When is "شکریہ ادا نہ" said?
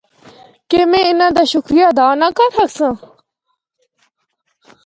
1.53-2.27